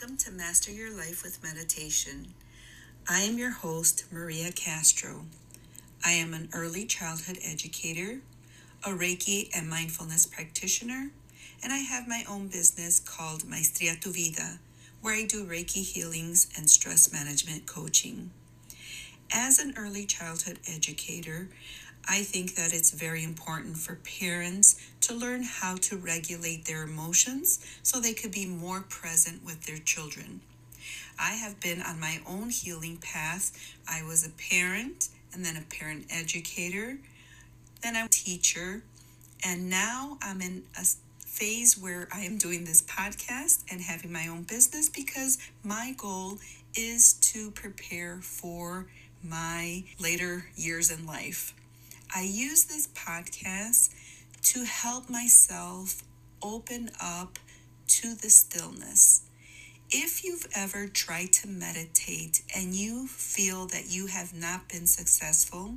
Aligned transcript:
Welcome 0.00 0.18
to 0.18 0.30
Master 0.30 0.70
Your 0.70 0.96
Life 0.96 1.24
with 1.24 1.42
Meditation. 1.42 2.32
I 3.08 3.22
am 3.22 3.36
your 3.36 3.50
host, 3.50 4.04
Maria 4.12 4.52
Castro. 4.52 5.24
I 6.04 6.12
am 6.12 6.34
an 6.34 6.50
early 6.52 6.84
childhood 6.84 7.38
educator, 7.44 8.20
a 8.84 8.90
Reiki 8.90 9.48
and 9.52 9.68
mindfulness 9.68 10.24
practitioner, 10.24 11.10
and 11.64 11.72
I 11.72 11.78
have 11.78 12.06
my 12.06 12.22
own 12.28 12.46
business 12.46 13.00
called 13.00 13.48
Maestria 13.48 13.96
Tu 14.00 14.12
Vida, 14.12 14.60
where 15.02 15.14
I 15.14 15.24
do 15.24 15.44
Reiki 15.44 15.82
healings 15.82 16.46
and 16.56 16.70
stress 16.70 17.12
management 17.12 17.66
coaching. 17.66 18.30
As 19.32 19.58
an 19.58 19.74
early 19.76 20.06
childhood 20.06 20.60
educator, 20.72 21.48
I 22.10 22.22
think 22.22 22.54
that 22.54 22.72
it's 22.72 22.90
very 22.90 23.22
important 23.22 23.76
for 23.76 23.96
parents 23.96 24.80
to 25.02 25.14
learn 25.14 25.42
how 25.42 25.76
to 25.76 25.96
regulate 25.96 26.64
their 26.64 26.84
emotions 26.84 27.58
so 27.82 28.00
they 28.00 28.14
could 28.14 28.32
be 28.32 28.46
more 28.46 28.80
present 28.80 29.44
with 29.44 29.64
their 29.64 29.76
children. 29.76 30.40
I 31.20 31.32
have 31.32 31.60
been 31.60 31.82
on 31.82 32.00
my 32.00 32.20
own 32.26 32.48
healing 32.48 32.96
path. 32.96 33.74
I 33.86 34.02
was 34.02 34.26
a 34.26 34.30
parent 34.30 35.08
and 35.34 35.44
then 35.44 35.56
a 35.56 35.74
parent 35.74 36.06
educator, 36.10 36.98
then 37.82 37.94
a 37.94 38.08
teacher, 38.08 38.82
and 39.44 39.68
now 39.68 40.16
I'm 40.22 40.40
in 40.40 40.62
a 40.78 40.84
phase 41.18 41.76
where 41.78 42.08
I 42.12 42.20
am 42.20 42.38
doing 42.38 42.64
this 42.64 42.82
podcast 42.82 43.64
and 43.70 43.82
having 43.82 44.12
my 44.12 44.26
own 44.28 44.44
business 44.44 44.88
because 44.88 45.38
my 45.62 45.94
goal 45.96 46.38
is 46.74 47.12
to 47.12 47.50
prepare 47.50 48.18
for 48.22 48.86
my 49.22 49.84
later 50.00 50.46
years 50.56 50.90
in 50.90 51.06
life. 51.06 51.54
I 52.14 52.22
use 52.22 52.64
this 52.64 52.86
podcast 52.88 53.90
to 54.42 54.64
help 54.64 55.10
myself 55.10 56.02
open 56.42 56.90
up 57.00 57.38
to 57.86 58.14
the 58.14 58.30
stillness. 58.30 59.22
If 59.90 60.24
you've 60.24 60.46
ever 60.54 60.86
tried 60.86 61.32
to 61.34 61.48
meditate 61.48 62.42
and 62.56 62.74
you 62.74 63.06
feel 63.06 63.66
that 63.66 63.90
you 63.90 64.06
have 64.06 64.34
not 64.34 64.68
been 64.68 64.86
successful, 64.86 65.74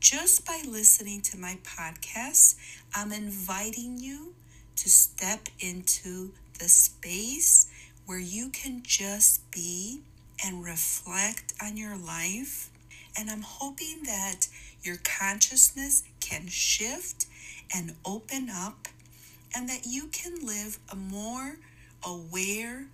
just 0.00 0.46
by 0.46 0.62
listening 0.66 1.20
to 1.22 1.38
my 1.38 1.58
podcast, 1.62 2.56
I'm 2.94 3.12
inviting 3.12 3.98
you 3.98 4.34
to 4.76 4.88
step 4.88 5.48
into 5.60 6.32
the 6.58 6.68
space 6.68 7.70
where 8.06 8.18
you 8.18 8.48
can 8.48 8.82
just 8.82 9.50
be 9.50 10.00
and 10.44 10.64
reflect 10.64 11.52
on 11.62 11.76
your 11.76 11.96
life. 11.96 12.70
And 13.18 13.30
I'm 13.30 13.42
hoping 13.42 14.04
that 14.04 14.48
your 14.82 14.98
consciousness 15.04 16.02
can 16.20 16.48
shift 16.48 17.26
and 17.74 17.94
open 18.04 18.48
up, 18.50 18.88
and 19.54 19.68
that 19.68 19.86
you 19.86 20.06
can 20.08 20.46
live 20.46 20.78
a 20.90 20.96
more 20.96 21.56
aware 22.04 22.86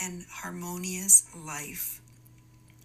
and 0.00 0.26
harmonious 0.30 1.26
life. 1.34 2.00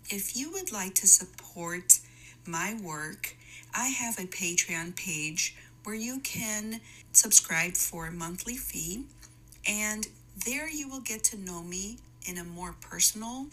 If 0.10 0.36
you 0.36 0.52
would 0.52 0.72
like 0.72 0.96
to 0.96 1.08
support 1.08 2.00
my 2.46 2.78
work, 2.82 3.36
I 3.74 3.88
have 3.88 4.18
a 4.18 4.28
Patreon 4.28 4.96
page 4.96 5.56
where 5.84 5.96
you 5.96 6.20
can 6.20 6.82
subscribe 7.14 7.74
for 7.74 8.08
a 8.08 8.12
monthly 8.12 8.56
fee, 8.56 9.06
and 9.68 10.08
there 10.46 10.70
you 10.70 10.90
will 10.90 11.02
get 11.02 11.24
to 11.26 11.38
know 11.38 11.64
me 11.64 11.98
in 12.26 12.38
a 12.38 12.44
more 12.44 12.76
personal 12.80 13.48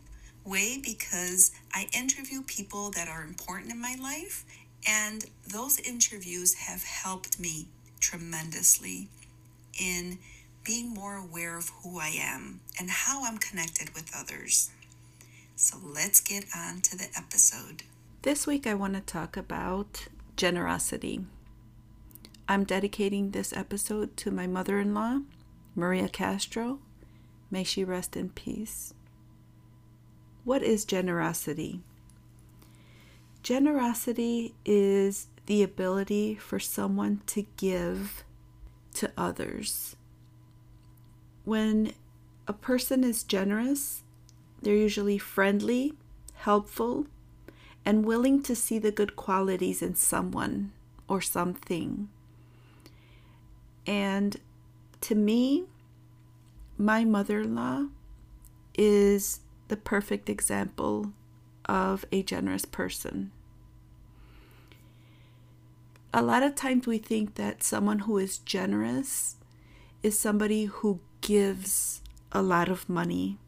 way 0.45 0.81
because 0.83 1.53
I 1.73 1.89
interview 1.93 2.43
people 2.43 2.91
that 2.91 3.09
are 3.09 3.23
important 3.23 3.73
in 3.73 3.81
my 3.81 3.97
life 4.01 4.45
and 4.89 5.27
those 5.47 5.79
interviews 5.79 6.55
have 6.55 6.83
helped 6.83 7.39
me 7.39 7.67
tremendously 8.01 9.09
in 9.79 10.19
being 10.65 10.95
more 10.95 11.17
aware 11.17 11.59
of 11.59 11.71
who 11.83 12.01
I 12.01 12.09
am 12.19 12.61
and 12.81 12.91
how 12.91 13.25
I'm 13.25 13.39
connected 13.39 13.95
with 13.95 14.11
others. 14.17 14.71
So 15.57 15.77
let's 15.83 16.21
get 16.21 16.47
on 16.57 16.81
to 16.83 16.97
the 16.97 17.09
episode. 17.17 17.83
This 18.23 18.47
week, 18.47 18.67
I 18.67 18.75
want 18.75 18.95
to 18.95 19.01
talk 19.01 19.37
about 19.37 20.09
generosity. 20.37 21.25
I'm 22.49 22.65
dedicating 22.65 23.31
this 23.31 23.53
episode 23.53 24.17
to 24.19 24.31
my 24.31 24.47
mother 24.47 24.79
in 24.79 24.95
law, 24.95 25.21
Maria 25.75 26.09
Castro. 26.09 26.79
May 27.51 27.65
she 27.65 27.85
rest 27.85 28.17
in 28.17 28.31
peace. 28.31 28.95
What 30.45 30.63
is 30.63 30.85
generosity? 30.85 31.83
Generosity 33.49 34.55
is 34.67 35.29
the 35.47 35.63
ability 35.63 36.35
for 36.35 36.59
someone 36.59 37.23
to 37.25 37.47
give 37.57 38.23
to 38.93 39.11
others. 39.17 39.97
When 41.47 41.95
a 42.47 42.53
person 42.53 43.03
is 43.03 43.23
generous, 43.23 44.03
they're 44.61 44.75
usually 44.75 45.17
friendly, 45.17 45.95
helpful, 46.35 47.07
and 47.87 48.05
willing 48.05 48.43
to 48.43 48.55
see 48.55 48.79
the 48.79 48.93
good 48.93 49.17
qualities 49.17 49.81
in 49.81 49.95
someone 49.95 50.73
or 51.09 51.23
something. 51.23 52.11
And 53.87 54.37
to 55.01 55.15
me, 55.15 55.65
my 56.77 57.03
mother 57.07 57.41
in 57.41 57.55
law 57.55 57.87
is 58.77 59.41
the 59.69 59.79
perfect 59.79 60.29
example 60.29 61.15
of 61.65 62.05
a 62.13 62.23
generous 62.23 62.67
person 62.67 63.33
a 66.13 66.23
lot 66.23 66.43
of 66.43 66.55
times 66.55 66.87
we 66.87 66.99
think 66.99 67.35
that 67.35 67.63
someone 67.63 68.01
who 68.01 68.19
is 68.19 68.39
generous 68.39 69.37
is 70.03 70.19
somebody 70.19 70.65
who 70.65 71.01
gives 71.21 72.01
a 72.33 72.41
lot 72.41 72.69
of 72.69 72.89
money 72.89 73.39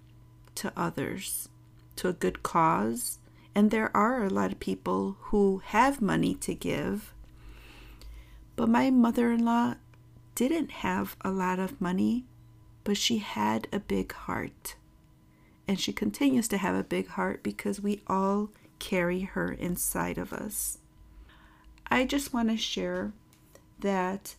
to 0.57 0.73
others, 0.77 1.49
to 1.97 2.09
a 2.09 2.13
good 2.13 2.43
cause. 2.43 3.19
And 3.55 3.71
there 3.71 3.95
are 3.97 4.25
a 4.25 4.31
lot 4.31 4.53
of 4.53 4.61
people 4.61 5.17
who 5.21 5.63
have 5.67 6.03
money 6.03 6.35
to 6.37 6.55
give. 6.55 7.15
But 8.57 8.69
my 8.69 8.91
mother 8.91 9.33
in 9.33 9.45
law 9.45 9.75
didn't 10.35 10.71
have 10.71 11.17
a 11.23 11.31
lot 11.31 11.59
of 11.59 11.81
money, 11.81 12.27
but 12.85 12.97
she 12.97 13.19
had 13.19 13.69
a 13.73 13.81
big 13.81 14.13
heart. 14.13 14.77
And 15.67 15.81
she 15.81 15.93
continues 15.93 16.49
to 16.49 16.59
have 16.59 16.75
a 16.75 16.85
big 16.85 17.09
heart 17.09 17.43
because 17.43 17.81
we 17.81 18.03
all 18.07 18.51
carry 18.79 19.21
her 19.21 19.51
inside 19.53 20.19
of 20.19 20.33
us. 20.33 20.79
I 21.91 22.05
just 22.05 22.33
want 22.33 22.49
to 22.51 22.57
share 22.57 23.13
that 23.81 24.37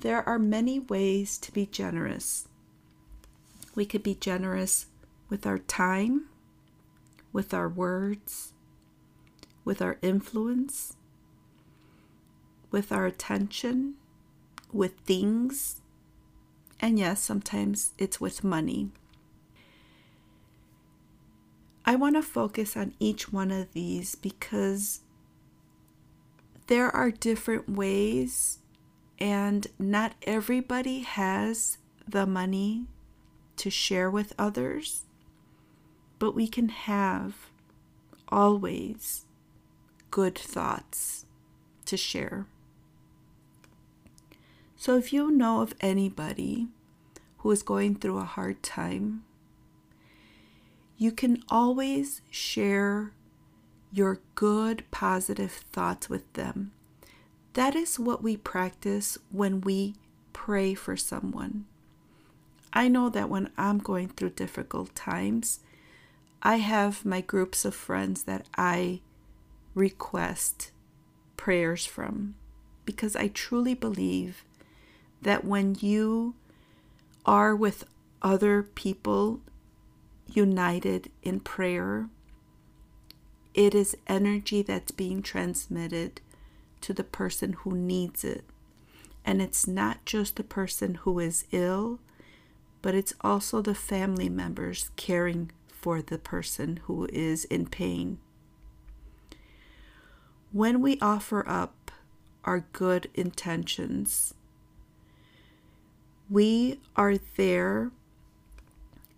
there 0.00 0.28
are 0.28 0.38
many 0.38 0.80
ways 0.80 1.38
to 1.38 1.52
be 1.52 1.66
generous. 1.66 2.48
We 3.74 3.86
could 3.86 4.02
be 4.02 4.14
generous 4.14 4.86
with 5.28 5.46
our 5.46 5.58
time, 5.58 6.26
with 7.32 7.54
our 7.54 7.68
words, 7.68 8.52
with 9.64 9.80
our 9.80 9.98
influence, 10.02 10.96
with 12.70 12.90
our 12.90 13.06
attention, 13.06 13.94
with 14.72 14.98
things, 15.00 15.80
and 16.80 16.98
yes, 16.98 17.22
sometimes 17.22 17.92
it's 17.96 18.20
with 18.20 18.42
money. 18.42 18.90
I 21.84 21.94
want 21.94 22.16
to 22.16 22.22
focus 22.22 22.76
on 22.76 22.94
each 22.98 23.32
one 23.32 23.52
of 23.52 23.72
these 23.72 24.16
because 24.16 25.00
there 26.66 26.94
are 26.94 27.10
different 27.10 27.68
ways, 27.68 28.58
and 29.18 29.66
not 29.78 30.14
everybody 30.22 31.00
has 31.00 31.78
the 32.08 32.26
money 32.26 32.86
to 33.56 33.70
share 33.70 34.10
with 34.10 34.32
others, 34.38 35.04
but 36.18 36.34
we 36.34 36.48
can 36.48 36.68
have 36.68 37.50
always 38.28 39.26
good 40.10 40.36
thoughts 40.36 41.26
to 41.84 41.96
share. 41.96 42.46
So 44.76 44.96
if 44.96 45.12
you 45.12 45.30
know 45.30 45.60
of 45.60 45.74
anybody 45.80 46.68
who 47.38 47.50
is 47.50 47.62
going 47.62 47.96
through 47.96 48.18
a 48.18 48.24
hard 48.24 48.62
time, 48.62 49.24
you 50.96 51.12
can 51.12 51.42
always 51.48 52.22
share 52.30 53.12
your 53.92 54.20
good, 54.34 54.84
positive 54.90 55.52
thoughts 55.52 56.08
with 56.08 56.30
them. 56.32 56.72
That 57.52 57.76
is 57.76 57.98
what 57.98 58.22
we 58.22 58.36
practice 58.36 59.18
when 59.30 59.60
we 59.60 59.94
pray 60.32 60.74
for 60.74 60.96
someone. 60.96 61.66
I 62.72 62.88
know 62.88 63.10
that 63.10 63.28
when 63.28 63.50
I'm 63.58 63.78
going 63.78 64.08
through 64.08 64.30
difficult 64.30 64.94
times, 64.94 65.60
I 66.42 66.56
have 66.56 67.04
my 67.04 67.20
groups 67.20 67.66
of 67.66 67.74
friends 67.74 68.24
that 68.24 68.46
I 68.56 69.00
request 69.74 70.72
prayers 71.36 71.84
from 71.84 72.34
because 72.84 73.14
I 73.14 73.28
truly 73.28 73.74
believe 73.74 74.44
that 75.20 75.44
when 75.44 75.76
you 75.80 76.34
are 77.26 77.54
with 77.54 77.84
other 78.22 78.62
people 78.62 79.40
united 80.26 81.10
in 81.22 81.40
prayer, 81.40 82.08
it 83.54 83.74
is 83.74 83.96
energy 84.06 84.62
that's 84.62 84.90
being 84.90 85.22
transmitted 85.22 86.20
to 86.80 86.92
the 86.92 87.04
person 87.04 87.52
who 87.52 87.76
needs 87.76 88.24
it. 88.24 88.44
And 89.24 89.40
it's 89.40 89.66
not 89.66 90.04
just 90.04 90.36
the 90.36 90.44
person 90.44 90.94
who 90.96 91.18
is 91.18 91.44
ill, 91.52 92.00
but 92.80 92.94
it's 92.94 93.14
also 93.20 93.62
the 93.62 93.74
family 93.74 94.28
members 94.28 94.90
caring 94.96 95.52
for 95.68 96.02
the 96.02 96.18
person 96.18 96.80
who 96.84 97.08
is 97.12 97.44
in 97.44 97.66
pain. 97.66 98.18
When 100.50 100.80
we 100.80 100.98
offer 101.00 101.48
up 101.48 101.90
our 102.44 102.66
good 102.72 103.08
intentions, 103.14 104.34
we 106.28 106.80
are 106.96 107.16
there 107.36 107.90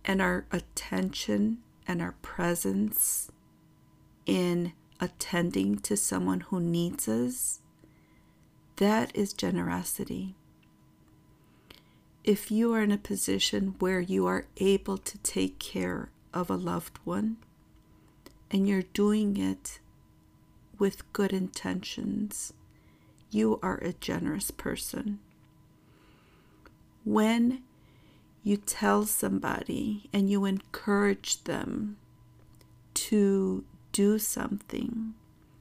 and 0.03 0.21
our 0.21 0.45
attention 0.51 1.59
and 1.87 2.01
our 2.01 2.13
presence 2.21 3.31
in 4.25 4.73
attending 4.99 5.77
to 5.79 5.97
someone 5.97 6.41
who 6.41 6.59
needs 6.59 7.07
us, 7.07 7.59
that 8.77 9.15
is 9.15 9.33
generosity. 9.33 10.35
If 12.23 12.49
you 12.49 12.73
are 12.73 12.81
in 12.81 12.91
a 12.91 12.97
position 12.97 13.75
where 13.79 13.99
you 13.99 14.25
are 14.25 14.47
able 14.57 14.97
to 14.97 15.17
take 15.19 15.59
care 15.59 16.09
of 16.33 16.49
a 16.49 16.55
loved 16.55 16.97
one 17.03 17.37
and 18.49 18.67
you're 18.67 18.81
doing 18.81 19.37
it 19.37 19.79
with 20.79 21.11
good 21.13 21.31
intentions, 21.31 22.51
you 23.29 23.59
are 23.61 23.77
a 23.77 23.93
generous 23.93 24.51
person. 24.51 25.19
When 27.03 27.61
you 28.43 28.57
tell 28.57 29.05
somebody 29.05 30.09
and 30.11 30.29
you 30.29 30.45
encourage 30.45 31.43
them 31.43 31.97
to 32.93 33.63
do 33.95 34.19
something, 34.19 35.13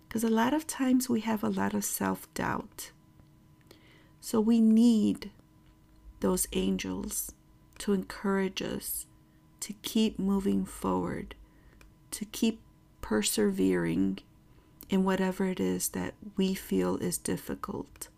because 0.09 0.25
a 0.25 0.29
lot 0.29 0.53
of 0.53 0.67
times 0.67 1.09
we 1.09 1.21
have 1.21 1.45
a 1.45 1.49
lot 1.49 1.73
of 1.73 1.85
self 1.85 2.27
doubt. 2.35 2.91
So 4.21 4.41
we 4.41 4.61
need 4.61 5.31
those 6.19 6.49
angels 6.53 7.31
to 7.79 7.93
encourage 7.93 8.61
us 8.61 9.07
to 9.61 9.73
keep 9.83 10.19
moving 10.19 10.65
forward, 10.65 11.37
to 12.11 12.25
keep 12.25 12.61
persevering 13.01 14.19
in 14.89 15.05
whatever 15.05 15.45
it 15.45 15.61
is 15.61 15.91
that 15.91 16.15
we 16.37 16.55
feel 16.55 16.97
is 16.97 17.19
difficult. 17.19 18.09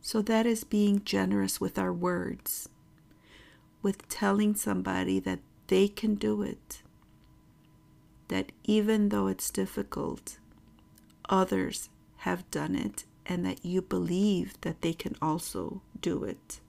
So 0.00 0.22
that 0.22 0.46
is 0.46 0.64
being 0.64 1.04
generous 1.04 1.60
with 1.60 1.78
our 1.78 1.92
words, 1.92 2.70
with 3.82 4.08
telling 4.08 4.54
somebody 4.54 5.20
that 5.20 5.40
they 5.66 5.88
can 5.88 6.14
do 6.14 6.40
it, 6.40 6.81
that 8.32 8.50
even 8.64 9.10
though 9.10 9.26
it's 9.26 9.50
difficult, 9.50 10.38
others 11.28 11.90
have 12.18 12.50
done 12.50 12.74
it, 12.74 13.04
and 13.26 13.44
that 13.44 13.62
you 13.62 13.82
believe 13.82 14.58
that 14.62 14.80
they 14.80 14.94
can 14.94 15.14
also 15.20 15.82
do 16.00 16.24
it 16.24 16.60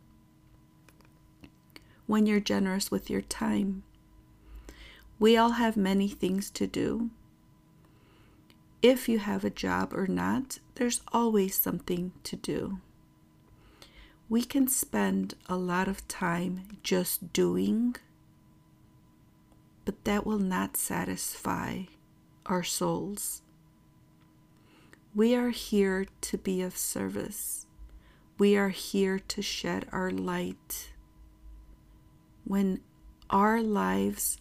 when 2.06 2.26
you're 2.26 2.42
generous 2.42 2.92
with 2.92 3.10
your 3.10 3.22
time. 3.22 3.84
We 5.20 5.38
all 5.38 5.52
have 5.52 5.78
many 5.78 6.10
things 6.10 6.50
to 6.52 6.68
do. 6.68 7.12
If 8.82 9.08
you 9.08 9.20
have 9.20 9.46
a 9.46 9.50
job 9.50 9.94
or 9.94 10.06
not, 10.06 10.60
there's 10.76 11.02
always 11.14 11.56
something 11.56 12.12
to 12.24 12.36
do. 12.36 12.80
We 14.28 14.44
can 14.44 14.68
spend 14.68 15.36
a 15.48 15.56
lot 15.56 15.88
of 15.88 16.06
time 16.10 16.78
just 16.84 17.32
doing, 17.32 17.96
but 19.86 20.04
that 20.06 20.26
will 20.26 20.40
not 20.40 20.78
satisfy 20.78 21.84
our 22.46 22.64
souls. 22.64 23.42
We 25.16 25.36
are 25.36 25.50
here 25.50 26.08
to 26.22 26.38
be 26.38 26.62
of 26.62 26.76
service. 26.76 27.68
We 28.38 28.58
are 28.58 28.70
here 28.70 29.20
to 29.20 29.42
shed 29.42 29.88
our 29.92 30.10
light 30.10 30.94
when 32.46 32.82
our 33.30 33.62
lives 33.62 34.38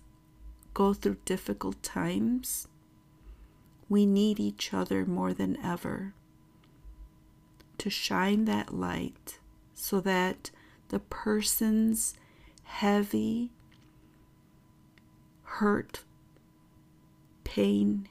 go 0.75 0.93
through 0.93 1.19
difficult 1.25 1.83
times, 1.83 2.67
we 3.89 4.07
need 4.07 4.41
each 4.41 4.73
other 4.73 5.05
more 5.05 5.33
than 5.33 5.57
ever 5.63 6.15
to 7.79 7.91
shine 7.91 8.45
that 8.45 8.73
light 8.73 9.39
so 9.75 10.01
that 10.01 10.51
the 10.89 10.99
person's 10.99 12.15
heavy 12.65 13.51
hurt, 15.59 16.05
pain 17.45 18.09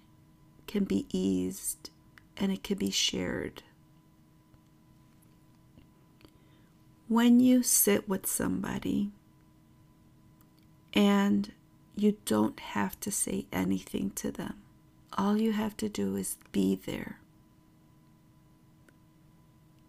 can 0.68 0.84
be 0.84 1.06
eased 1.12 1.90
and 2.38 2.52
it 2.52 2.64
can 2.64 2.78
be 2.78 2.92
shared. 2.92 3.64
When 7.08 7.40
you 7.40 7.62
sit 7.62 8.08
with 8.08 8.26
somebody, 8.26 9.12
and 10.94 11.52
you 11.96 12.18
don't 12.26 12.60
have 12.60 13.00
to 13.02 13.12
say 13.12 13.46
anything 13.52 14.12
to 14.12 14.32
them. 14.32 14.56
All 15.18 15.38
you 15.38 15.52
have 15.54 15.76
to 15.78 15.90
do 15.90 16.16
is 16.16 16.38
be 16.52 16.76
there. 16.76 17.20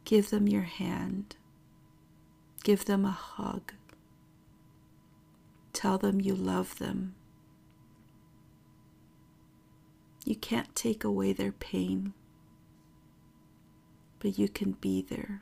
Give 0.05 0.31
them 0.31 0.49
your 0.49 0.63
hand. 0.63 1.37
Give 2.65 2.85
them 2.85 3.05
a 3.05 3.11
hug. 3.11 3.73
Tell 5.73 5.99
them 5.99 6.21
you 6.21 6.35
love 6.35 6.79
them. 6.79 7.15
You 10.25 10.37
can't 10.37 10.75
take 10.75 11.05
away 11.05 11.33
their 11.33 11.53
pain, 11.53 12.13
but 14.21 14.39
you 14.39 14.49
can 14.49 14.73
be 14.73 15.03
there. 15.03 15.41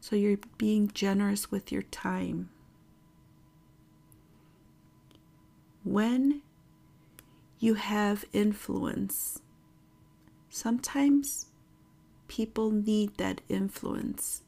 So 0.00 0.16
you're 0.16 0.38
being 0.58 0.90
generous 0.92 1.50
with 1.50 1.72
your 1.72 1.82
time. 1.82 2.50
when 5.84 6.42
you 7.58 7.74
have 7.74 8.24
influence, 8.32 9.40
sometimes 10.48 11.46
people 12.28 12.70
need 12.70 13.16
that 13.18 13.40
influence 13.48 14.42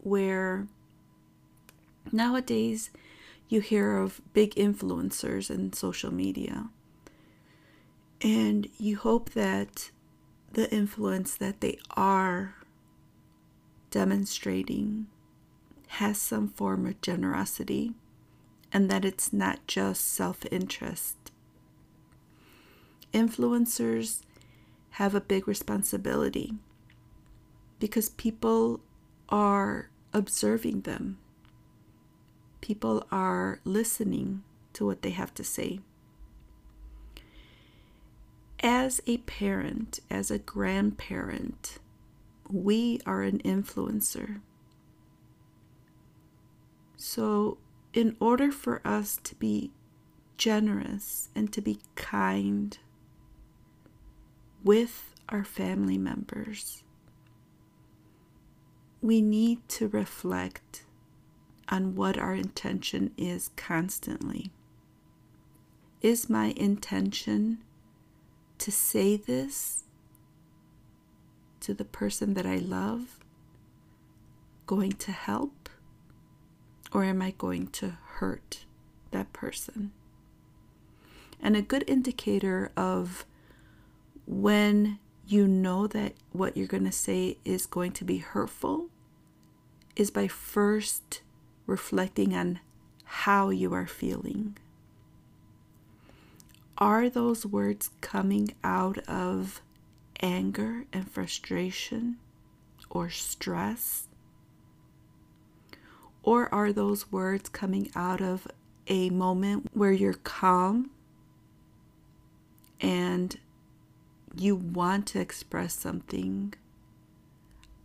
where 0.00 0.66
nowadays 2.10 2.90
you 3.48 3.60
hear 3.60 3.96
of 3.96 4.20
big 4.32 4.54
influencers 4.54 5.50
in 5.50 5.72
social 5.72 6.12
media 6.12 6.68
and 8.22 8.68
you 8.78 8.96
hope 8.96 9.30
that 9.30 9.90
the 10.52 10.72
influence 10.72 11.34
that 11.36 11.60
they 11.60 11.78
are 11.96 12.54
demonstrating 13.90 15.06
has 15.88 16.18
some 16.18 16.48
form 16.48 16.86
of 16.86 17.00
generosity 17.00 17.92
and 18.72 18.90
that 18.90 19.04
it's 19.04 19.32
not 19.32 19.66
just 19.66 20.06
self 20.08 20.46
interest. 20.50 21.16
Influencers 23.12 24.22
have 24.90 25.14
a 25.14 25.20
big 25.20 25.48
responsibility 25.48 26.54
because 27.78 28.08
people 28.10 28.80
are 29.28 29.90
observing 30.12 30.82
them, 30.82 31.18
people 32.60 33.04
are 33.10 33.60
listening 33.64 34.42
to 34.74 34.86
what 34.86 35.02
they 35.02 35.10
have 35.10 35.34
to 35.34 35.42
say. 35.42 35.80
As 38.62 39.02
a 39.08 39.18
parent, 39.18 39.98
as 40.08 40.30
a 40.30 40.38
grandparent, 40.38 41.78
we 42.48 43.00
are 43.04 43.22
an 43.22 43.40
influencer. 43.40 44.40
So 46.96 47.58
in 47.92 48.16
order 48.20 48.52
for 48.52 48.80
us 48.86 49.18
to 49.24 49.34
be 49.34 49.72
generous 50.36 51.28
and 51.34 51.52
to 51.52 51.60
be 51.60 51.80
kind 51.96 52.78
with 54.62 55.12
our 55.28 55.42
family 55.42 55.98
members, 55.98 56.84
we 59.00 59.20
need 59.20 59.68
to 59.70 59.88
reflect 59.88 60.84
on 61.68 61.96
what 61.96 62.16
our 62.16 62.34
intention 62.34 63.10
is 63.16 63.50
constantly. 63.56 64.52
Is 66.00 66.30
my 66.30 66.54
intention 66.56 67.58
to 68.62 68.72
say 68.72 69.16
this 69.16 69.84
to 71.60 71.74
the 71.74 71.84
person 71.84 72.34
that 72.34 72.46
I 72.46 72.56
love 72.56 73.20
going 74.66 74.92
to 74.92 75.12
help? 75.12 75.62
or 76.92 77.04
am 77.04 77.22
I 77.22 77.32
going 77.32 77.68
to 77.68 77.96
hurt 78.16 78.64
that 79.10 79.32
person? 79.32 79.92
And 81.40 81.56
a 81.56 81.62
good 81.62 81.84
indicator 81.88 82.70
of 82.76 83.24
when 84.26 84.98
you 85.26 85.48
know 85.48 85.86
that 85.88 86.14
what 86.30 86.56
you're 86.56 86.66
going 86.66 86.84
to 86.84 86.92
say 86.92 87.38
is 87.44 87.66
going 87.66 87.92
to 87.92 88.04
be 88.04 88.18
hurtful 88.18 88.88
is 89.96 90.10
by 90.10 90.28
first 90.28 91.22
reflecting 91.66 92.34
on 92.34 92.60
how 93.04 93.50
you 93.50 93.72
are 93.74 93.86
feeling. 93.86 94.56
Are 96.82 97.08
those 97.08 97.46
words 97.46 97.90
coming 98.00 98.54
out 98.64 98.98
of 99.06 99.62
anger 100.18 100.86
and 100.92 101.08
frustration 101.08 102.16
or 102.90 103.08
stress? 103.08 104.08
Or 106.24 106.52
are 106.52 106.72
those 106.72 107.12
words 107.12 107.48
coming 107.48 107.92
out 107.94 108.20
of 108.20 108.48
a 108.88 109.10
moment 109.10 109.70
where 109.72 109.92
you're 109.92 110.14
calm 110.24 110.90
and 112.80 113.38
you 114.34 114.56
want 114.56 115.06
to 115.06 115.20
express 115.20 115.74
something 115.74 116.52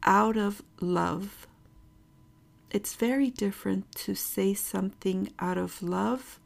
out 0.02 0.38
of 0.38 0.64
love? 0.82 1.46
It's 2.72 2.96
very 2.96 3.30
different 3.30 3.92
to 4.08 4.16
say 4.16 4.56
something 4.56 5.32
out 5.38 5.60
of 5.60 5.84
love 5.84 6.40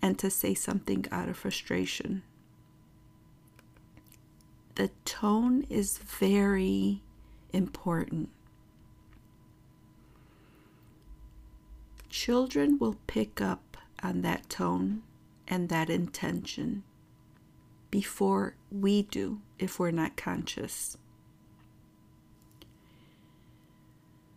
and 0.00 0.18
to 0.18 0.30
say 0.30 0.54
something 0.54 1.04
out 1.10 1.28
of 1.28 1.36
frustration. 1.36 2.22
The 4.76 4.90
tone 5.04 5.66
is 5.68 5.98
very 5.98 7.02
important. 7.52 8.30
Children 12.08 12.78
will 12.78 12.96
pick 13.06 13.40
up 13.40 13.76
on 14.02 14.22
that 14.22 14.48
tone 14.48 15.02
and 15.48 15.68
that 15.68 15.90
intention 15.90 16.84
before 17.90 18.54
we 18.70 19.02
do 19.02 19.40
if 19.58 19.78
we're 19.78 19.90
not 19.90 20.16
conscious. 20.16 20.96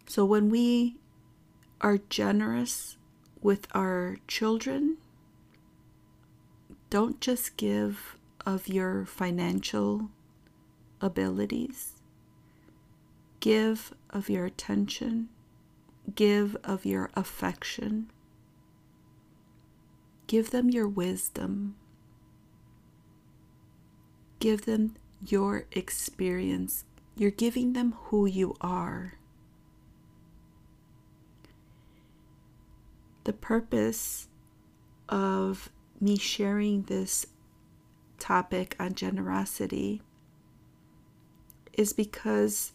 So 0.07 0.25
when 0.25 0.49
we 0.49 0.97
are 1.79 1.99
generous 2.09 2.97
with 3.41 3.67
our 3.73 4.17
children, 4.27 4.97
don't 6.91 7.21
just 7.21 7.55
give 7.55 8.17
of 8.45 8.67
your 8.67 9.05
financial 9.05 10.09
abilities, 10.99 11.93
give 13.39 13.93
of 14.09 14.29
your 14.29 14.45
attention, 14.45 15.29
give 16.13 16.57
of 16.65 16.85
your 16.85 17.09
affection, 17.15 18.11
give 20.27 20.51
them 20.51 20.69
your 20.69 20.87
wisdom, 20.87 21.75
give 24.39 24.65
them 24.65 24.97
your 25.25 25.63
experience. 25.71 26.83
You're 27.15 27.31
giving 27.31 27.71
them 27.71 27.93
who 28.05 28.25
you 28.25 28.57
are. 28.59 29.13
The 33.23 33.33
purpose 33.33 34.27
of 35.07 35.69
me 36.01 36.17
sharing 36.17 36.83
this 36.83 37.27
topic 38.17 38.75
on 38.79 38.95
generosity 38.95 40.01
is 41.73 41.93
because 41.93 42.73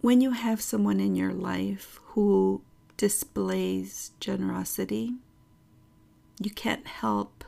when 0.00 0.20
you 0.20 0.32
have 0.32 0.60
someone 0.60 1.00
in 1.00 1.16
your 1.16 1.32
life 1.32 2.00
who 2.08 2.62
displays 2.96 4.12
generosity, 4.20 5.14
you 6.40 6.50
can't 6.50 6.86
help 6.86 7.44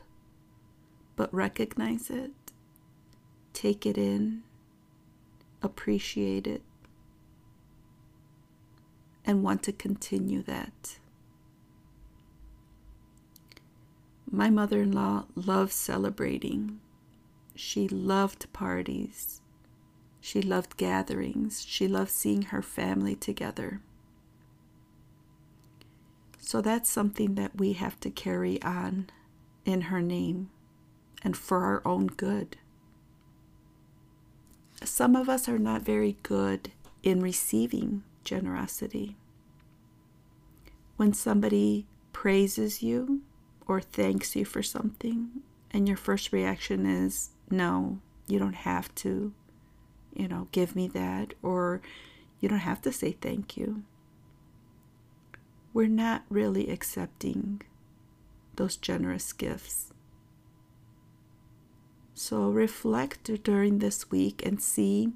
but 1.15 1.33
recognize 1.33 2.09
it, 2.09 2.31
take 3.53 3.85
it 3.85 3.97
in, 3.97 4.43
appreciate 5.61 6.47
it, 6.47 6.61
and 9.25 9.43
want 9.43 9.61
to 9.63 9.71
continue 9.71 10.41
that. 10.43 10.97
My 14.31 14.49
mother 14.49 14.83
in 14.83 14.91
law 14.91 15.25
loved 15.35 15.71
celebrating. 15.71 16.79
She 17.55 17.87
loved 17.87 18.51
parties. 18.53 19.41
She 20.21 20.41
loved 20.41 20.77
gatherings. 20.77 21.65
She 21.67 21.87
loved 21.87 22.11
seeing 22.11 22.43
her 22.43 22.61
family 22.61 23.15
together. 23.15 23.81
So 26.39 26.61
that's 26.61 26.89
something 26.89 27.35
that 27.35 27.57
we 27.57 27.73
have 27.73 27.99
to 28.01 28.09
carry 28.09 28.61
on 28.61 29.09
in 29.65 29.81
her 29.81 30.01
name 30.01 30.49
and 31.23 31.35
for 31.35 31.63
our 31.63 31.81
own 31.85 32.07
good. 32.07 32.57
Some 34.83 35.15
of 35.15 35.27
us 35.27 35.49
are 35.49 35.59
not 35.59 35.81
very 35.81 36.17
good 36.23 36.71
in 37.03 37.21
receiving 37.21 38.03
generosity. 38.23 39.17
When 40.97 41.13
somebody 41.13 41.87
praises 42.13 42.81
you 42.81 43.21
or 43.69 43.79
thanks 43.79 44.35
you 44.35 44.43
for 44.43 44.63
something, 44.63 45.29
and 45.69 45.87
your 45.87 45.95
first 45.95 46.33
reaction 46.33 46.87
is, 46.87 47.29
no, 47.51 47.99
you 48.25 48.39
don't 48.39 48.55
have 48.55 48.93
to, 48.95 49.31
you 50.11 50.27
know, 50.27 50.47
give 50.51 50.75
me 50.75 50.87
that, 50.87 51.35
or 51.43 51.79
you 52.39 52.49
don't 52.49 52.57
have 52.57 52.81
to 52.81 52.91
say 52.91 53.11
thank 53.11 53.55
you. 53.55 53.83
We're 55.71 55.87
not 55.87 56.23
really 56.29 56.71
accepting 56.71 57.61
those 58.55 58.75
generous 58.75 59.31
gifts. 59.33 59.93
So 62.15 62.49
reflect 62.49 63.43
during 63.43 63.77
this 63.77 64.09
week 64.09 64.43
and 64.43 64.59
see 64.59 65.13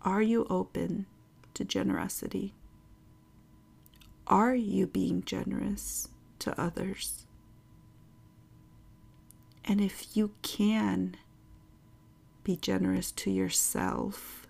are 0.00 0.22
you 0.22 0.46
open 0.48 1.04
to 1.52 1.62
generosity? 1.66 2.54
Are 4.26 4.54
you 4.54 4.86
being 4.86 5.22
generous 5.22 6.08
to 6.38 6.58
others? 6.58 7.26
And 9.64 9.80
if 9.80 10.16
you 10.16 10.32
can 10.42 11.16
be 12.42 12.56
generous 12.56 13.12
to 13.12 13.30
yourself, 13.30 14.46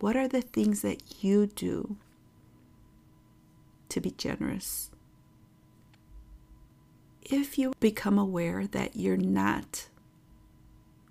what 0.00 0.16
are 0.16 0.28
the 0.28 0.42
things 0.42 0.82
that 0.82 1.22
you 1.22 1.46
do 1.46 1.96
to 3.88 4.00
be 4.00 4.10
generous? 4.10 4.90
If 7.22 7.58
you 7.58 7.72
become 7.80 8.18
aware 8.18 8.66
that 8.66 8.96
you're 8.96 9.16
not 9.16 9.88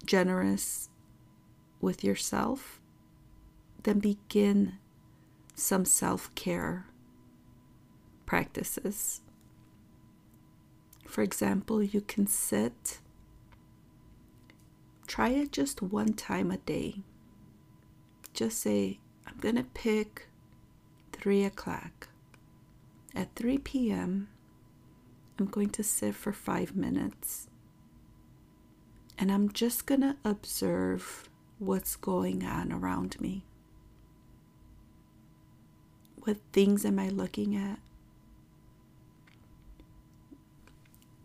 generous 0.06 0.90
with 1.80 2.04
yourself, 2.04 2.82
then 3.84 4.00
begin 4.00 4.78
some 5.56 5.86
self 5.86 6.34
care 6.36 6.88
practices. 8.26 9.22
For 11.10 11.24
example, 11.24 11.82
you 11.82 12.02
can 12.02 12.28
sit, 12.28 13.00
try 15.08 15.30
it 15.30 15.52
just 15.52 15.82
one 15.82 16.14
time 16.14 16.52
a 16.52 16.58
day. 16.58 17.02
Just 18.32 18.60
say, 18.60 19.00
I'm 19.26 19.38
going 19.40 19.56
to 19.56 19.64
pick 19.64 20.28
3 21.14 21.46
o'clock. 21.46 22.10
At 23.16 23.34
3 23.36 23.58
p.m., 23.58 24.30
I'm 25.40 25.48
going 25.48 25.72
to 25.72 25.84
sit 25.84 26.14
for 26.14 26.32
five 26.32 26.76
minutes. 26.76 27.48
And 29.18 29.32
I'm 29.32 29.52
just 29.52 29.88
going 29.88 30.02
to 30.02 30.16
observe 30.24 31.28
what's 31.58 31.96
going 31.96 32.46
on 32.46 32.72
around 32.72 33.20
me. 33.20 33.46
What 36.18 36.38
things 36.54 36.86
am 36.86 37.00
I 37.00 37.10
looking 37.10 37.56
at? 37.56 37.80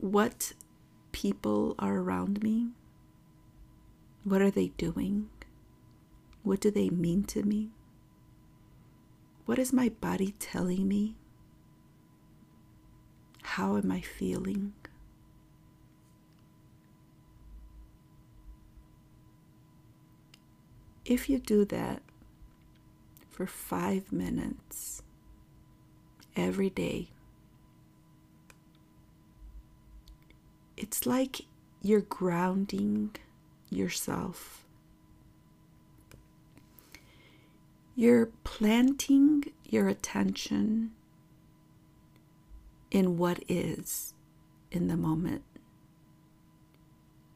What 0.04 0.52
people 1.12 1.74
are 1.78 1.96
around 1.96 2.42
me. 2.42 2.68
What 4.22 4.42
are 4.42 4.50
they 4.50 4.68
doing? 4.76 5.30
What 6.42 6.60
do 6.60 6.70
they 6.70 6.90
mean 6.90 7.24
to 7.24 7.42
me? 7.42 7.70
What 9.46 9.58
is 9.58 9.72
my 9.72 9.88
body 9.88 10.34
telling 10.38 10.86
me? 10.86 11.16
How 13.42 13.78
am 13.78 13.90
I 13.90 14.02
feeling? 14.02 14.74
If 21.06 21.30
you 21.30 21.38
do 21.38 21.64
that 21.64 22.02
for 23.30 23.46
five 23.46 24.12
minutes 24.12 25.02
every 26.36 26.68
day, 26.68 27.08
it's 30.76 31.06
like 31.06 31.42
you're 31.82 32.00
grounding 32.00 33.14
yourself. 33.70 34.64
You're 37.94 38.30
planting 38.42 39.44
your 39.64 39.88
attention 39.88 40.92
in 42.90 43.16
what 43.16 43.42
is 43.48 44.14
in 44.70 44.88
the 44.88 44.96
moment. 44.96 45.42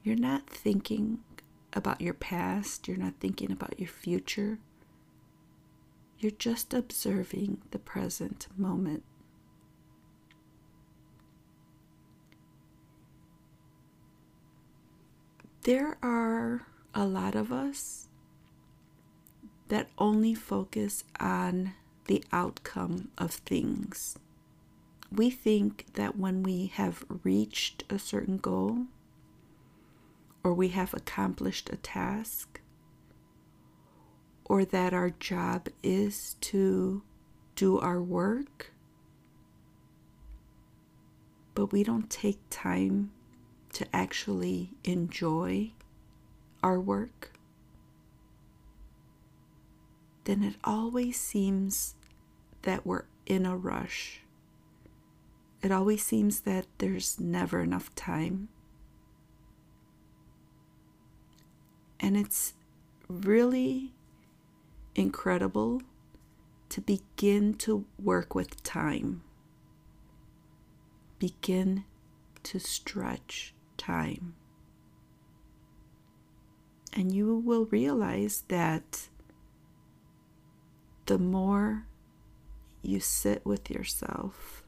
You're 0.03 0.17
not 0.17 0.49
thinking 0.49 1.19
about 1.73 2.01
your 2.01 2.15
past, 2.15 2.89
you're 2.89 2.97
not 2.97 3.15
thinking 3.21 3.53
about 3.53 3.79
your 3.79 3.89
future. 3.89 4.59
You're 6.19 6.33
just 6.33 6.75
observing 6.75 7.63
the 7.71 7.79
present 7.79 8.49
moment. 8.57 9.05
There 15.63 15.99
are 16.03 16.67
a 16.95 17.05
lot 17.05 17.35
of 17.35 17.53
us 17.53 18.09
that 19.69 19.89
only 19.99 20.35
focus 20.35 21.05
on 21.21 21.75
the 22.07 22.25
outcome 22.33 23.09
of 23.19 23.33
things. 23.33 24.19
We 25.13 25.31
think 25.31 25.87
that 25.95 26.17
when 26.17 26.43
we 26.43 26.67
have 26.67 27.05
reached 27.23 27.85
a 27.91 27.99
certain 27.99 28.39
goal 28.39 28.87
or 30.43 30.55
we 30.55 30.69
have 30.69 30.95
accomplished 30.95 31.69
a 31.71 31.77
task, 31.77 32.61
or 34.45 34.65
that 34.65 34.95
our 34.95 35.11
job 35.11 35.69
is 35.83 36.37
to 36.41 37.03
do 37.55 37.79
our 37.79 38.01
work, 38.01 38.73
but 41.55 41.73
we 41.73 41.83
don't 41.83 42.09
take 42.09 42.39
time 42.49 43.11
to 43.73 43.87
actually 43.95 44.71
enjoy 44.85 45.73
our 46.63 46.81
work, 46.81 47.33
then 50.25 50.43
it 50.43 50.57
always 50.65 51.19
seems 51.19 51.95
that 52.63 52.87
we're 52.87 53.05
in 53.27 53.47
a 53.47 53.57
rush. 53.57 54.21
It 55.63 55.73
always 55.73 56.05
seems 56.05 56.41
that 56.41 56.67
there's 56.79 57.19
never 57.19 57.61
enough 57.61 57.95
time. 57.95 58.49
And 62.01 62.17
it's 62.17 62.55
really 63.09 63.93
incredible 64.95 65.83
to 66.69 66.81
begin 66.81 67.55
to 67.55 67.87
work 67.99 68.35
with 68.35 68.63
time. 68.63 69.23
Begin 71.19 71.85
to 72.45 72.59
stretch 72.61 73.55
time. 73.89 74.35
And 76.93 77.15
you 77.15 77.39
will 77.39 77.67
realize 77.67 78.45
that 78.49 79.09
the 81.07 81.19
more 81.19 81.87
you 82.83 83.01
sit 83.01 83.45
with 83.47 83.71
yourself, 83.71 84.63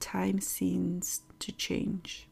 time 0.00 0.40
seems 0.40 1.22
to 1.38 1.52
change. 1.52 2.28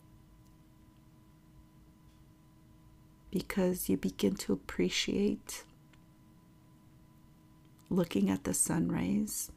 Because 3.30 3.88
you 3.88 3.96
begin 3.96 4.34
to 4.34 4.52
appreciate 4.52 5.64
looking 7.88 8.28
at 8.28 8.44
the 8.44 8.52
sunrise, 8.52 9.50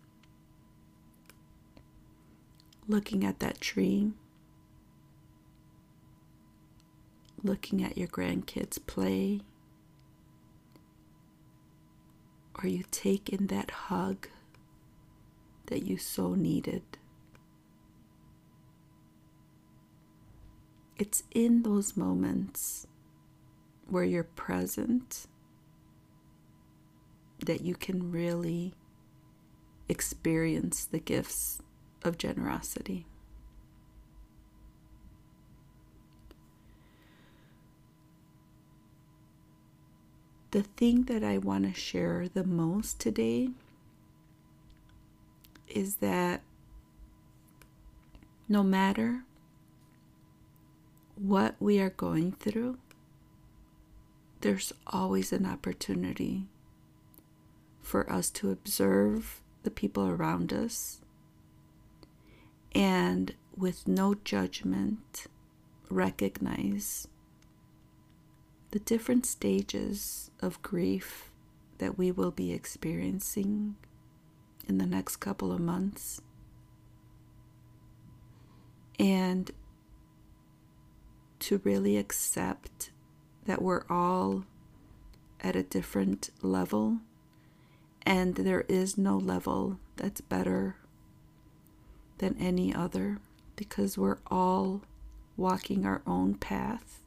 looking 2.87 3.25
at 3.25 3.39
that 3.39 3.59
tree, 3.59 4.13
looking 7.43 7.83
at 7.83 7.97
your 7.97 8.07
grandkids 8.07 8.79
play, 8.87 9.41
or 12.55 12.67
you 12.67 12.83
take 12.91 13.29
in 13.29 13.47
that 13.47 13.71
hug 13.71 14.27
that 15.67 15.83
you 15.83 15.97
so 15.97 16.35
needed. 16.35 16.83
It's 20.97 21.23
in 21.31 21.63
those 21.63 21.97
moments 21.97 22.87
where 23.87 24.03
you're 24.03 24.23
present 24.23 25.25
that 27.45 27.61
you 27.61 27.75
can 27.75 28.11
really 28.11 28.73
experience 29.89 30.85
the 30.85 30.99
gifts 30.99 31.61
of 32.03 32.17
generosity. 32.17 33.05
The 40.53 40.61
thing 40.61 41.05
that 41.05 41.23
I 41.23 41.39
want 41.39 41.63
to 41.65 41.73
share 41.73 42.27
the 42.31 42.43
most 42.43 42.99
today 42.99 43.49
is 45.67 45.95
that 45.95 46.43
no 48.47 48.61
matter 48.61 49.23
what 51.15 51.55
we 51.59 51.79
are 51.79 51.89
going 51.89 52.33
through, 52.33 52.77
there's 54.41 54.71
always 54.85 55.33
an 55.33 55.47
opportunity 55.47 56.45
for 57.81 58.07
us 58.07 58.29
to 58.29 58.51
observe 58.51 59.41
the 59.63 59.71
people 59.71 60.07
around 60.07 60.53
us 60.53 60.99
and 62.75 63.33
with 63.57 63.87
no 63.87 64.13
judgment 64.23 65.25
recognize 65.89 67.07
the 68.73 68.79
different 68.79 69.23
stages 69.23 70.31
of 70.41 70.59
grief 70.63 71.29
that 71.77 71.95
we 71.95 72.11
will 72.11 72.31
be 72.31 72.51
experiencing 72.51 73.75
in 74.67 74.79
the 74.79 74.85
next 74.87 75.17
couple 75.17 75.51
of 75.51 75.59
months. 75.59 76.21
And 78.97 79.51
to 81.37 81.61
really 81.63 81.97
accept 81.97 82.89
that 83.45 83.61
we're 83.61 83.85
all 83.91 84.43
at 85.39 85.55
a 85.55 85.61
different 85.61 86.31
level 86.41 86.97
and 88.07 88.33
there 88.33 88.65
is 88.67 88.97
no 88.97 89.17
level 89.17 89.77
that's 89.97 90.21
better 90.21 90.77
than 92.17 92.35
any 92.39 92.73
other 92.73 93.19
because 93.55 93.99
we're 93.99 94.19
all 94.31 94.81
walking 95.37 95.85
our 95.85 96.01
own 96.07 96.33
path 96.33 97.02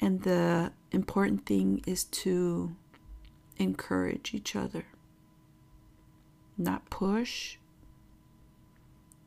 and 0.00 0.22
the 0.22 0.72
important 0.92 1.44
thing 1.46 1.82
is 1.86 2.04
to 2.04 2.76
encourage 3.56 4.32
each 4.32 4.54
other, 4.54 4.84
not 6.56 6.88
push, 6.90 7.58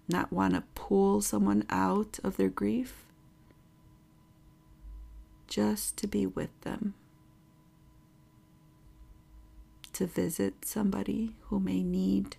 not 0.07 0.31
want 0.31 0.53
to 0.53 0.63
pull 0.75 1.21
someone 1.21 1.65
out 1.69 2.19
of 2.23 2.37
their 2.37 2.49
grief, 2.49 3.05
just 5.47 5.97
to 5.97 6.07
be 6.07 6.25
with 6.25 6.49
them, 6.61 6.93
to 9.91 10.05
visit 10.05 10.63
somebody 10.63 11.35
who 11.47 11.59
may 11.59 11.83
need 11.83 12.37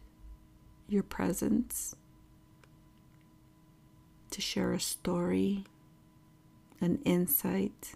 your 0.89 1.03
presence, 1.03 1.95
to 4.31 4.41
share 4.41 4.73
a 4.73 4.81
story, 4.81 5.65
an 6.81 6.99
insight 7.05 7.95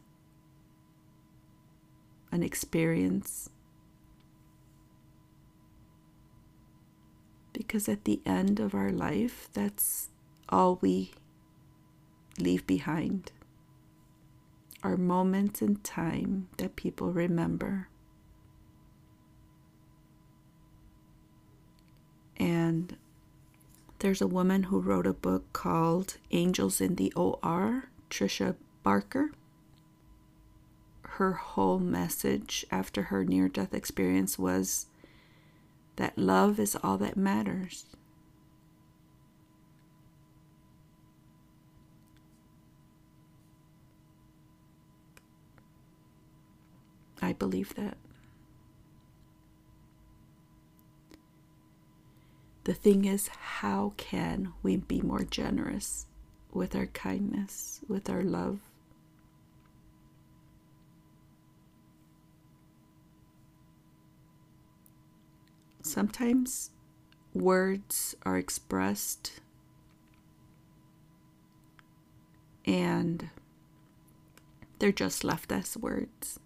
an 2.37 2.43
experience. 2.43 3.49
Because 7.55 7.89
at 7.89 8.05
the 8.05 8.21
end 8.27 8.61
of 8.61 8.75
our 8.75 8.93
life, 8.93 9.49
that's 9.55 10.11
all 10.51 10.79
we 10.83 11.13
leave 12.39 12.67
behind 12.67 13.33
are 14.83 14.99
moments 14.99 15.63
in 15.63 15.77
time 15.77 16.49
that 16.59 16.77
people 16.77 17.11
remember. 17.11 17.89
And 22.37 22.97
there's 24.01 24.21
a 24.21 24.27
woman 24.27 24.65
who 24.65 24.79
wrote 24.79 25.07
a 25.07 25.15
book 25.15 25.51
called 25.55 26.19
Angels 26.31 26.83
in 26.83 26.97
the 26.97 27.11
OR, 27.15 27.89
Tricia 28.11 28.55
Barker 28.83 29.31
her 31.17 31.33
whole 31.33 31.79
message 31.79 32.67
after 32.71 33.05
her 33.05 33.25
near 33.25 33.49
death 33.49 33.73
experience 33.73 34.39
was 34.39 34.87
that 35.97 36.19
love 36.19 36.61
is 36.61 36.77
all 36.83 36.99
that 36.99 37.17
matters. 37.17 37.87
I 47.23 47.33
believe 47.33 47.75
that. 47.77 47.97
The 52.65 52.75
thing 52.75 53.07
is, 53.07 53.29
how 53.29 53.95
can 53.97 54.53
we 54.63 54.77
be 54.77 55.01
more 55.01 55.23
generous 55.25 56.07
with 56.53 56.77
our 56.77 56.87
kindness, 56.87 57.81
with 57.89 58.11
our 58.11 58.23
love? 58.23 58.59
Sometimes 65.87 66.71
words 67.33 68.17
are 68.25 68.37
expressed 68.37 69.39
and 72.67 73.31
they're 74.81 74.91
just 74.91 75.23
left 75.23 75.53
as 75.53 75.77
words. 75.77 76.41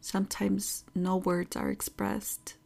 Sometimes 0.00 0.84
no 0.94 1.18
words 1.18 1.56
are 1.56 1.68
expressed, 1.68 2.56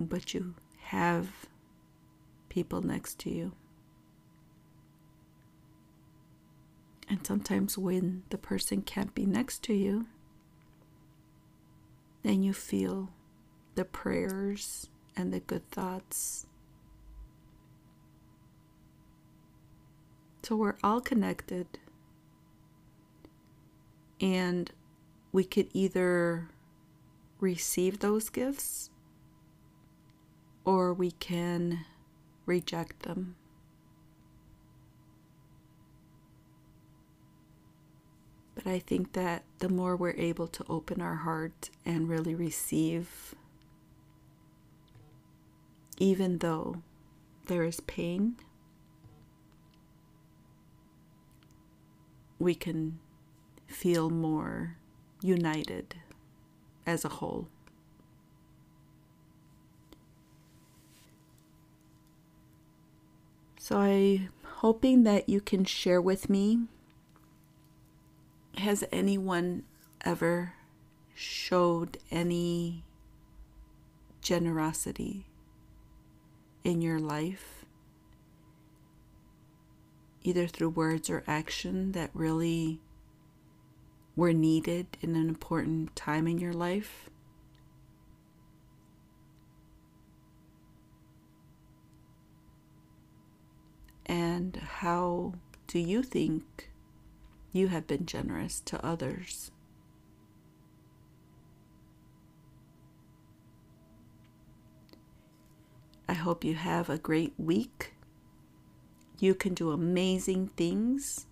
but 0.00 0.32
you 0.32 0.54
have 0.78 1.28
people 2.48 2.80
next 2.80 3.18
to 3.18 3.30
you. 3.30 3.52
And 7.06 7.26
sometimes 7.26 7.76
when 7.76 8.22
the 8.30 8.38
person 8.38 8.80
can't 8.80 9.14
be 9.14 9.26
next 9.26 9.62
to 9.64 9.74
you, 9.74 10.06
then 12.28 12.42
you 12.42 12.52
feel 12.52 13.08
the 13.74 13.86
prayers 13.86 14.90
and 15.16 15.32
the 15.32 15.40
good 15.40 15.66
thoughts. 15.70 16.44
So 20.42 20.56
we're 20.56 20.76
all 20.84 21.00
connected. 21.00 21.78
And 24.20 24.70
we 25.32 25.42
could 25.42 25.68
either 25.72 26.50
receive 27.40 28.00
those 28.00 28.28
gifts 28.28 28.90
or 30.66 30.92
we 30.92 31.12
can 31.12 31.86
reject 32.44 33.04
them. 33.04 33.36
I 38.68 38.78
think 38.78 39.14
that 39.14 39.44
the 39.60 39.68
more 39.68 39.96
we're 39.96 40.16
able 40.16 40.46
to 40.48 40.64
open 40.68 41.00
our 41.00 41.16
heart 41.16 41.70
and 41.86 42.08
really 42.08 42.34
receive, 42.34 43.34
even 45.96 46.38
though 46.38 46.82
there 47.46 47.64
is 47.64 47.80
pain, 47.80 48.36
we 52.38 52.54
can 52.54 52.98
feel 53.66 54.10
more 54.10 54.76
united 55.22 55.96
as 56.86 57.04
a 57.04 57.08
whole. 57.08 57.48
So 63.58 63.78
I'm 63.78 64.28
hoping 64.44 65.04
that 65.04 65.28
you 65.28 65.40
can 65.40 65.64
share 65.64 66.00
with 66.02 66.28
me 66.28 66.60
has 68.60 68.84
anyone 68.92 69.64
ever 70.04 70.54
showed 71.14 71.98
any 72.10 72.84
generosity 74.20 75.26
in 76.64 76.82
your 76.82 76.98
life, 76.98 77.64
either 80.22 80.46
through 80.46 80.70
words 80.70 81.08
or 81.08 81.24
action, 81.26 81.92
that 81.92 82.10
really 82.14 82.80
were 84.16 84.32
needed 84.32 84.86
in 85.00 85.14
an 85.14 85.28
important 85.28 85.94
time 85.94 86.26
in 86.26 86.38
your 86.38 86.52
life? 86.52 87.08
And 94.06 94.56
how 94.56 95.34
do 95.66 95.78
you 95.78 96.02
think 96.02 96.70
you 97.52 97.68
have 97.68 97.86
been 97.86 98.06
generous 98.06 98.60
to 98.60 98.84
others? 98.84 99.50
I 106.08 106.14
hope 106.14 106.42
you 106.42 106.54
have 106.54 106.88
a 106.88 106.98
great 106.98 107.34
week. 107.36 107.94
You 109.18 109.34
can 109.34 109.52
do 109.52 109.72
amazing 109.72 110.48
things 110.48 111.26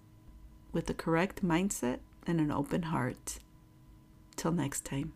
with 0.72 0.86
the 0.86 0.94
correct 0.94 1.42
mindset 1.42 2.00
and 2.26 2.40
an 2.40 2.50
open 2.50 2.82
heart. 2.82 3.38
Till 4.36 4.52
next 4.52 4.84
time. 4.84 5.14